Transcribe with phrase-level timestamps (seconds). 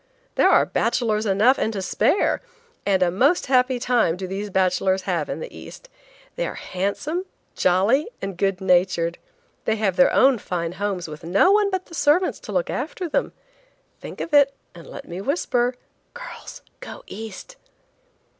[0.33, 2.41] There are bachelors enough and to spare!
[2.87, 5.89] And a most happy time do these bachelors have in the East.
[6.37, 9.19] They are handsome, jolly and good natured.
[9.65, 13.07] They have their own fine homes with no one but the servants to look after
[13.07, 13.33] them.
[13.99, 15.75] Think of it, and let me whisper,
[16.15, 17.57] "Girls, go East!"